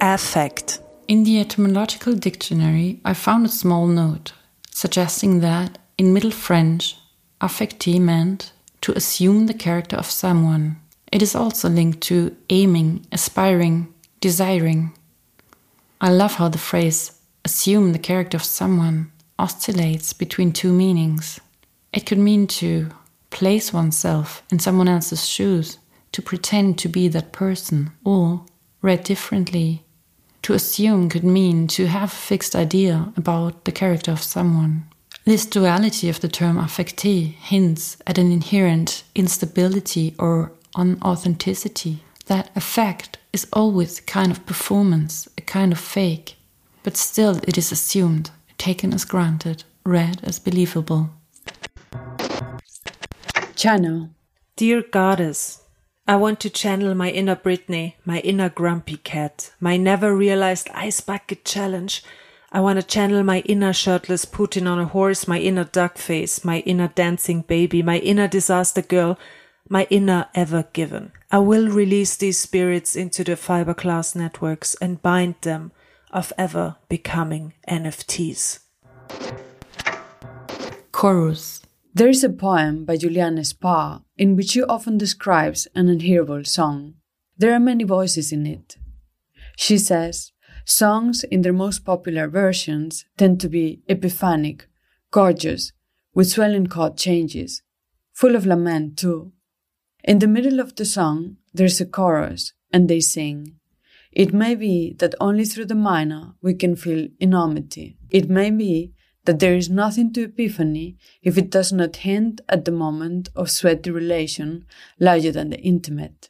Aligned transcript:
affect. 0.00 0.80
In 1.08 1.24
the 1.24 1.40
etymological 1.40 2.14
dictionary, 2.14 3.00
I 3.04 3.14
found 3.14 3.46
a 3.46 3.48
small 3.48 3.86
note 3.86 4.32
suggesting 4.70 5.40
that 5.40 5.78
in 5.98 6.14
Middle 6.14 6.30
French, 6.30 6.96
affecter 7.40 8.00
meant 8.00 8.52
to 8.80 8.92
assume 8.92 9.46
the 9.46 9.52
character 9.66 9.96
of 9.96 10.06
someone. 10.06 10.76
It 11.12 11.20
is 11.22 11.34
also 11.34 11.68
linked 11.68 12.00
to 12.02 12.34
aiming, 12.48 13.06
aspiring, 13.12 13.92
desiring. 14.20 14.92
I 16.00 16.10
love 16.10 16.36
how 16.36 16.48
the 16.48 16.56
phrase 16.56 17.12
assume 17.44 17.92
the 17.92 17.98
character 17.98 18.36
of 18.38 18.44
someone 18.44 19.12
oscillates 19.38 20.14
between 20.14 20.52
two 20.52 20.72
meanings. 20.72 21.40
It 21.92 22.06
could 22.06 22.18
mean 22.18 22.46
to 22.46 22.88
place 23.28 23.72
oneself 23.72 24.42
in 24.50 24.58
someone 24.58 24.88
else's 24.88 25.28
shoes, 25.28 25.78
to 26.12 26.22
pretend 26.22 26.78
to 26.78 26.88
be 26.88 27.08
that 27.08 27.32
person, 27.32 27.90
or, 28.04 28.44
read 28.82 29.04
differently, 29.04 29.84
to 30.42 30.54
assume 30.54 31.08
could 31.08 31.24
mean 31.24 31.66
to 31.68 31.86
have 31.86 32.12
a 32.12 32.16
fixed 32.16 32.56
idea 32.56 33.12
about 33.16 33.64
the 33.64 33.72
character 33.72 34.12
of 34.12 34.22
someone. 34.22 34.84
This 35.24 35.46
duality 35.46 36.08
of 36.08 36.20
the 36.20 36.28
term 36.28 36.56
affecté 36.56 37.34
hints 37.34 37.96
at 38.06 38.18
an 38.18 38.32
inherent 38.32 39.04
instability 39.14 40.14
or 40.18 40.52
unauthenticity. 40.74 41.98
That 42.26 42.50
affect 42.56 43.18
is 43.32 43.46
always 43.52 43.98
a 43.98 44.02
kind 44.02 44.30
of 44.32 44.46
performance, 44.46 45.28
a 45.36 45.42
kind 45.42 45.72
of 45.72 45.78
fake, 45.78 46.36
but 46.82 46.96
still 46.96 47.38
it 47.46 47.58
is 47.58 47.70
assumed, 47.70 48.30
taken 48.56 48.94
as 48.94 49.04
granted, 49.04 49.64
read 49.84 50.20
as 50.22 50.38
believable. 50.38 51.10
Channel. 53.56 54.10
Dear 54.56 54.82
Goddess, 54.82 55.62
I 56.06 56.16
want 56.16 56.40
to 56.40 56.50
channel 56.50 56.94
my 56.94 57.10
inner 57.10 57.36
Britney, 57.36 57.94
my 58.04 58.18
inner 58.20 58.48
grumpy 58.48 58.96
cat, 58.96 59.52
my 59.60 59.76
never 59.76 60.14
realized 60.14 60.68
ice 60.74 61.00
bucket 61.00 61.44
challenge. 61.44 62.02
I 62.50 62.60
want 62.60 62.80
to 62.80 62.86
channel 62.86 63.22
my 63.22 63.40
inner 63.40 63.72
shirtless 63.72 64.24
Putin 64.24 64.68
on 64.68 64.80
a 64.80 64.86
horse, 64.86 65.28
my 65.28 65.38
inner 65.38 65.64
duck 65.64 65.98
face, 65.98 66.44
my 66.44 66.60
inner 66.60 66.88
dancing 66.88 67.42
baby, 67.42 67.80
my 67.82 67.98
inner 67.98 68.26
disaster 68.26 68.82
girl, 68.82 69.18
my 69.68 69.86
inner 69.88 70.26
ever 70.34 70.64
given. 70.72 71.12
I 71.30 71.38
will 71.38 71.68
release 71.68 72.16
these 72.16 72.38
spirits 72.38 72.96
into 72.96 73.22
the 73.22 73.36
fiberglass 73.36 74.16
networks 74.16 74.74
and 74.80 75.00
bind 75.00 75.36
them 75.42 75.70
of 76.10 76.32
ever 76.36 76.76
becoming 76.88 77.54
NFTs. 77.68 78.58
Chorus. 80.90 81.62
There 81.92 82.08
is 82.08 82.22
a 82.22 82.30
poem 82.30 82.84
by 82.84 82.96
Juliana 82.96 83.40
Spahr 83.40 84.04
in 84.16 84.36
which 84.36 84.50
she 84.50 84.62
often 84.62 84.96
describes 84.96 85.66
an 85.74 85.88
unhearable 85.88 86.44
song. 86.44 86.94
There 87.36 87.52
are 87.52 87.58
many 87.60 87.82
voices 87.82 88.30
in 88.30 88.46
it. 88.46 88.76
She 89.56 89.76
says, 89.76 90.30
songs 90.64 91.24
in 91.24 91.42
their 91.42 91.52
most 91.52 91.84
popular 91.84 92.28
versions 92.28 93.04
tend 93.16 93.40
to 93.40 93.48
be 93.48 93.82
epiphanic, 93.88 94.68
gorgeous, 95.10 95.72
with 96.14 96.30
swelling 96.30 96.68
chord 96.68 96.96
changes, 96.96 97.62
full 98.12 98.36
of 98.36 98.46
lament 98.46 98.96
too. 98.96 99.32
In 100.04 100.20
the 100.20 100.28
middle 100.28 100.60
of 100.60 100.76
the 100.76 100.84
song, 100.84 101.38
there's 101.52 101.80
a 101.80 101.86
chorus, 101.86 102.52
and 102.72 102.88
they 102.88 103.00
sing. 103.00 103.56
It 104.12 104.32
may 104.32 104.54
be 104.54 104.94
that 105.00 105.14
only 105.20 105.44
through 105.44 105.66
the 105.66 105.74
minor 105.74 106.34
we 106.40 106.54
can 106.54 106.76
feel 106.76 107.08
enormity. 107.18 107.96
It 108.10 108.30
may 108.30 108.50
be 108.50 108.92
that 109.24 109.38
there 109.38 109.54
is 109.54 109.68
nothing 109.68 110.12
to 110.12 110.24
epiphany 110.24 110.96
if 111.22 111.36
it 111.36 111.50
does 111.50 111.72
not 111.72 111.96
hint 111.96 112.40
at 112.48 112.64
the 112.64 112.72
moment 112.72 113.28
of 113.36 113.50
sweaty 113.50 113.90
relation 113.90 114.64
larger 114.98 115.32
than 115.32 115.50
the 115.50 115.60
intimate. 115.60 116.28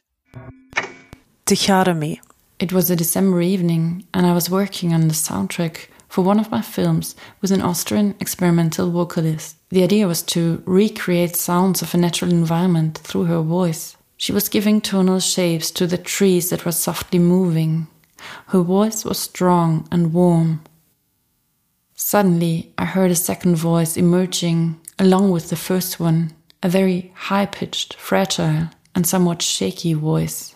Dichotomy. 1.45 2.21
It 2.59 2.71
was 2.71 2.91
a 2.91 2.95
December 2.95 3.41
evening, 3.41 4.05
and 4.13 4.25
I 4.25 4.33
was 4.33 4.49
working 4.49 4.93
on 4.93 5.07
the 5.07 5.13
soundtrack 5.13 5.87
for 6.07 6.23
one 6.23 6.39
of 6.39 6.51
my 6.51 6.61
films 6.61 7.15
with 7.41 7.51
an 7.51 7.61
Austrian 7.61 8.15
experimental 8.19 8.91
vocalist. 8.91 9.55
The 9.69 9.83
idea 9.83 10.07
was 10.07 10.21
to 10.23 10.61
recreate 10.65 11.35
sounds 11.35 11.81
of 11.81 11.93
a 11.93 11.97
natural 11.97 12.31
environment 12.31 12.97
through 12.97 13.23
her 13.25 13.41
voice. 13.41 13.95
She 14.17 14.33
was 14.33 14.49
giving 14.49 14.81
tonal 14.81 15.19
shapes 15.19 15.71
to 15.71 15.87
the 15.87 15.97
trees 15.97 16.49
that 16.49 16.65
were 16.65 16.73
softly 16.73 17.17
moving. 17.17 17.87
Her 18.47 18.61
voice 18.61 19.03
was 19.03 19.17
strong 19.17 19.87
and 19.91 20.13
warm. 20.13 20.61
Suddenly, 22.03 22.73
I 22.79 22.85
heard 22.85 23.11
a 23.11 23.15
second 23.15 23.57
voice 23.57 23.95
emerging 23.95 24.81
along 24.97 25.29
with 25.29 25.49
the 25.49 25.55
first 25.55 25.99
one, 25.99 26.33
a 26.63 26.67
very 26.67 27.13
high 27.15 27.45
pitched, 27.45 27.93
fragile, 27.93 28.69
and 28.95 29.05
somewhat 29.05 29.43
shaky 29.43 29.93
voice. 29.93 30.55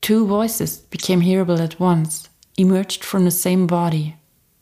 Two 0.00 0.24
voices 0.24 0.78
became 0.78 1.20
hearable 1.20 1.60
at 1.60 1.80
once, 1.80 2.28
emerged 2.56 3.02
from 3.02 3.24
the 3.24 3.32
same 3.32 3.66
body. 3.66 4.16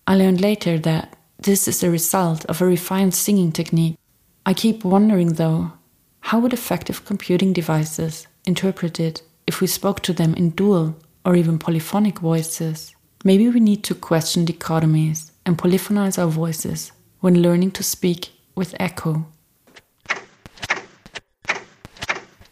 I 0.07 0.17
learned 0.17 0.41
later 0.41 0.79
that 0.79 1.15
this 1.39 1.69
is 1.69 1.81
the 1.81 1.91
result 1.91 2.47
of 2.47 2.63
a 2.63 2.67
refined 2.67 3.15
singing 3.15 3.53
technique. 3.53 3.99
I 4.47 4.55
keep 4.55 4.85
wondering, 4.85 5.35
though, 5.35 5.73
how 6.21 6.41
would 6.41 6.55
affective 6.55 7.05
computing 7.05 7.53
devices 7.53 8.27
interpret 8.47 8.99
it 8.99 9.23
if 9.47 9.61
we 9.61 9.67
spoke 9.67 10.01
to 10.01 10.15
them 10.15 10.33
in 10.35 10.51
dual 10.51 10.97
or 11.27 11.37
even 11.37 11.59
polyphonic 11.59 12.21
voices? 12.21 12.97
Maybe 13.23 13.51
we 13.51 13.61
need 13.61 13.85
to 13.85 13.95
question 13.95 14.47
dichotomies 14.47 15.32
and 15.45 15.59
polyphonize 15.59 16.19
our 16.19 16.29
voices 16.29 16.93
when 17.21 17.43
learning 17.43 17.71
to 17.73 17.83
speak 17.83 18.31
with 18.55 18.75
echo. 18.79 19.27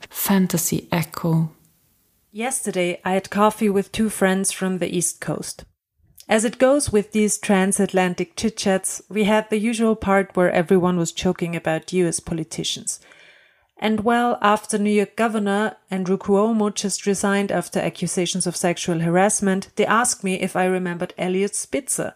Fantasy 0.08 0.88
echo. 0.92 1.50
Yesterday, 2.32 3.00
I 3.04 3.12
had 3.14 3.30
coffee 3.30 3.68
with 3.68 3.90
two 3.90 4.08
friends 4.08 4.52
from 4.52 4.78
the 4.78 4.96
East 4.96 5.20
Coast. 5.20 5.64
As 6.28 6.44
it 6.44 6.58
goes 6.58 6.92
with 6.92 7.10
these 7.10 7.38
transatlantic 7.38 8.36
chit 8.36 8.56
chats, 8.56 9.02
we 9.08 9.24
had 9.24 9.50
the 9.50 9.58
usual 9.58 9.96
part 9.96 10.36
where 10.36 10.52
everyone 10.52 10.96
was 10.96 11.10
joking 11.10 11.56
about 11.56 11.92
US 11.92 12.20
politicians. 12.20 13.00
And 13.76 14.04
well, 14.04 14.38
after 14.40 14.78
New 14.78 14.92
York 14.92 15.16
Governor 15.16 15.76
Andrew 15.90 16.16
Cuomo 16.16 16.72
just 16.72 17.06
resigned 17.06 17.50
after 17.50 17.80
accusations 17.80 18.46
of 18.46 18.54
sexual 18.54 19.00
harassment, 19.00 19.70
they 19.74 19.86
asked 19.86 20.22
me 20.22 20.34
if 20.34 20.54
I 20.54 20.66
remembered 20.66 21.14
Eliot 21.18 21.56
Spitzer, 21.56 22.14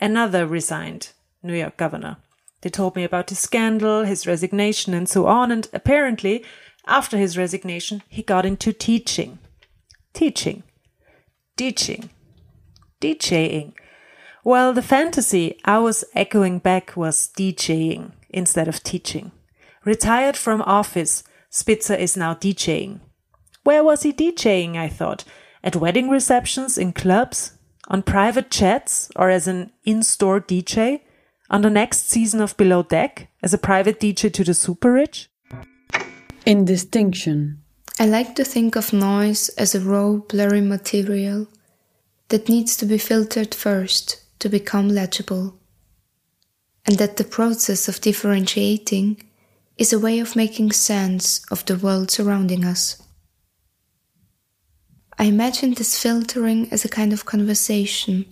another 0.00 0.46
resigned 0.46 1.10
New 1.42 1.54
York 1.54 1.76
governor. 1.76 2.16
They 2.62 2.70
told 2.70 2.96
me 2.96 3.04
about 3.04 3.28
his 3.28 3.38
scandal, 3.38 4.04
his 4.04 4.26
resignation, 4.26 4.94
and 4.94 5.08
so 5.08 5.26
on, 5.26 5.52
and 5.52 5.68
apparently, 5.72 6.44
after 6.86 7.16
his 7.16 7.36
resignation, 7.36 8.02
he 8.08 8.22
got 8.22 8.46
into 8.46 8.72
teaching. 8.72 9.38
Teaching. 10.12 10.62
Teaching. 11.56 12.10
DJing. 13.00 13.72
Well, 14.44 14.72
the 14.72 14.82
fantasy 14.82 15.58
I 15.64 15.78
was 15.78 16.04
echoing 16.14 16.58
back 16.60 16.96
was 16.96 17.30
DJing 17.36 18.12
instead 18.30 18.68
of 18.68 18.82
teaching. 18.82 19.32
Retired 19.84 20.36
from 20.36 20.62
office, 20.62 21.24
Spitzer 21.50 21.94
is 21.94 22.16
now 22.16 22.34
DJing. 22.34 23.00
Where 23.64 23.84
was 23.84 24.02
he 24.02 24.12
DJing, 24.12 24.76
I 24.76 24.88
thought? 24.88 25.24
At 25.62 25.76
wedding 25.76 26.08
receptions, 26.08 26.78
in 26.78 26.92
clubs, 26.92 27.55
on 27.88 28.02
private 28.02 28.50
chats, 28.50 29.10
or 29.16 29.30
as 29.30 29.46
an 29.46 29.72
in 29.84 30.02
store 30.02 30.40
DJ? 30.40 31.00
On 31.48 31.62
the 31.62 31.70
next 31.70 32.08
season 32.08 32.40
of 32.40 32.56
Below 32.56 32.82
Deck, 32.82 33.28
as 33.42 33.54
a 33.54 33.58
private 33.58 34.00
DJ 34.00 34.32
to 34.32 34.42
the 34.42 34.54
super 34.54 34.92
rich? 34.92 35.30
In 36.44 36.64
distinction. 36.64 37.62
I 37.98 38.06
like 38.06 38.34
to 38.34 38.44
think 38.44 38.76
of 38.76 38.92
noise 38.92 39.48
as 39.50 39.74
a 39.74 39.80
raw, 39.80 40.16
blurry 40.16 40.60
material 40.60 41.46
that 42.28 42.48
needs 42.48 42.76
to 42.76 42.86
be 42.86 42.98
filtered 42.98 43.54
first 43.54 44.22
to 44.40 44.48
become 44.48 44.88
legible, 44.88 45.58
and 46.84 46.98
that 46.98 47.16
the 47.16 47.24
process 47.24 47.88
of 47.88 48.00
differentiating 48.00 49.22
is 49.78 49.92
a 49.92 49.98
way 49.98 50.18
of 50.18 50.36
making 50.36 50.72
sense 50.72 51.44
of 51.50 51.64
the 51.66 51.76
world 51.76 52.10
surrounding 52.10 52.64
us. 52.64 53.02
I 55.18 55.24
imagine 55.24 55.72
this 55.74 56.00
filtering 56.00 56.68
as 56.70 56.84
a 56.84 56.90
kind 56.90 57.12
of 57.12 57.24
conversation 57.24 58.26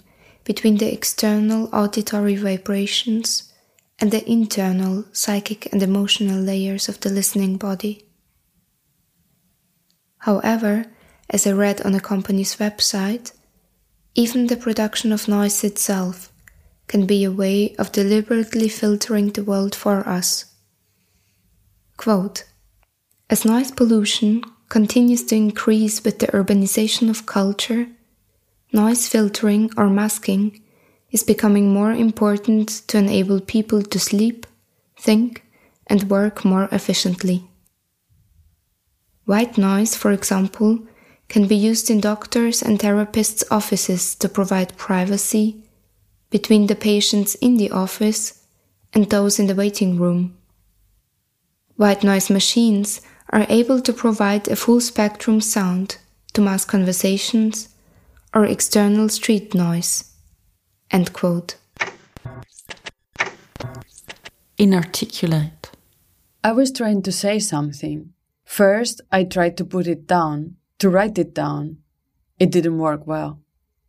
between 0.45 0.77
the 0.77 0.93
external 0.93 1.71
auditory 1.73 2.37
vibrations 2.37 3.53
and 3.99 4.11
the 4.11 4.29
internal 4.31 5.05
psychic 5.13 5.73
and 5.73 5.83
emotional 5.83 6.39
layers 6.39 6.89
of 6.89 7.01
the 7.01 7.09
listening 7.09 7.57
body. 7.57 8.05
However, 10.19 10.87
as 11.31 11.47
I 11.47 11.53
read 11.53 11.81
on 11.83 11.95
a 11.95 12.01
company's 12.01 12.57
website, 12.57 13.33
even 14.15 14.47
the 14.47 14.57
production 14.57 15.11
of 15.11 15.27
noise 15.27 15.65
itself 15.65 16.31
can 16.87 17.07
be 17.07 17.25
a 17.25 17.33
way 17.33 17.75
of 17.77 17.93
deliberately 17.93 18.69
filtering 18.69 19.31
the 19.31 19.45
world 19.45 19.75
for 19.75 20.07
us. 20.07 20.45
Quote, 21.97 22.45
As 23.31 23.45
noise 23.45 23.71
pollution 23.71 24.43
continues 24.69 25.25
to 25.25 25.35
increase 25.35 26.03
with 26.05 26.19
the 26.19 26.27
urbanization 26.29 27.11
of 27.11 27.27
culture, 27.27 27.89
noise 28.73 29.07
filtering 29.09 29.71
or 29.77 29.89
masking 29.89 30.61
is 31.11 31.23
becoming 31.23 31.73
more 31.73 31.93
important 31.93 32.69
to 32.89 32.99
enable 32.99 33.41
people 33.41 33.83
to 33.83 33.99
sleep, 33.99 34.47
think, 34.99 35.45
and 35.87 36.11
work 36.11 36.45
more 36.45 36.69
efficiently. 36.73 37.45
White 39.25 39.57
noise, 39.57 39.95
for 39.95 40.13
example, 40.13 40.81
can 41.29 41.47
be 41.47 41.57
used 41.57 41.91
in 41.91 42.01
doctors' 42.01 42.63
and 42.63 42.79
therapists' 42.79 43.45
offices 43.51 44.15
to 44.17 44.29
provide 44.29 44.77
privacy 44.77 45.65
between 46.31 46.67
the 46.67 46.75
patients 46.75 47.35
in 47.37 47.57
the 47.57 47.71
office 47.71 48.45
and 48.93 49.09
those 49.09 49.39
in 49.39 49.47
the 49.47 49.55
waiting 49.55 49.99
room. 49.99 50.37
White 51.77 52.05
noise 52.05 52.29
machines 52.29 53.01
are 53.31 53.47
able 53.49 53.81
to 53.81 53.93
provide 53.93 54.49
a 54.49 54.57
full 54.57 54.81
spectrum 54.81 55.41
sound 55.41 55.99
to 56.33 56.41
mass 56.41 56.65
conversations 56.65 57.69
or 58.35 58.45
external 58.45 59.09
street 59.09 59.55
noise. 59.55 60.13
End 60.91 61.13
quote. 61.13 61.57
Inarticulate. 64.59 65.71
I 66.43 66.53
was 66.53 66.71
trying 66.71 67.03
to 67.03 67.13
say 67.13 67.39
something. 67.39 68.13
First, 68.45 69.01
I 69.11 69.25
tried 69.25 69.57
to 69.57 69.65
put 69.65 69.87
it 69.87 70.07
down, 70.07 70.57
to 70.79 70.91
write 70.91 71.19
it 71.19 71.35
down. 71.35 71.79
It 72.39 72.51
didn't 72.51 72.79
work 72.79 73.07
well. 73.07 73.41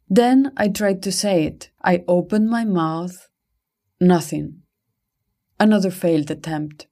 Then 0.10 0.52
I 0.56 0.70
tried 0.70 1.04
to 1.04 1.12
say 1.12 1.44
it. 1.46 1.70
I 1.84 2.04
opened 2.08 2.50
my 2.50 2.64
mouth. 2.64 3.28
Nothing. 4.00 4.62
Another 5.60 5.92
failed 5.92 6.32
attempt. 6.32 6.88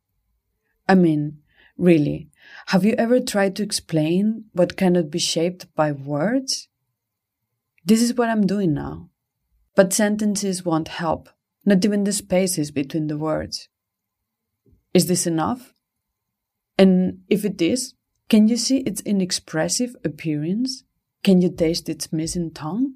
I 0.88 0.96
mean, 0.96 1.40
really, 1.78 2.30
have 2.68 2.86
you 2.86 2.96
ever 2.98 3.20
tried 3.20 3.56
to 3.58 3.64
explain 3.64 4.46
what 4.54 4.78
cannot 4.78 5.12
be 5.12 5.20
shaped 5.20 5.74
by 5.76 5.92
words? 5.92 6.70
This 7.86 8.02
is 8.02 8.14
what 8.14 8.30
I'm 8.30 8.48
doing 8.48 8.74
now. 8.74 9.10
But 9.76 9.94
sentences 9.94 10.64
won't 10.64 10.88
help, 10.88 11.30
not 11.66 11.84
even 11.84 12.04
the 12.04 12.14
spaces 12.14 12.72
between 12.72 13.08
the 13.08 13.18
words. 13.18 13.70
Is 14.94 15.08
this 15.08 15.26
enough? 15.26 15.74
And 16.78 17.24
if 17.30 17.44
it 17.44 17.62
is, 17.62 17.96
can 18.30 18.48
you 18.48 18.58
see 18.58 18.78
its 18.80 19.02
inexpressive 19.02 19.96
appearance? 20.04 20.84
Can 21.24 21.42
you 21.42 21.50
taste 21.50 21.90
its 21.90 22.14
missing 22.14 22.52
tongue? 22.52 22.96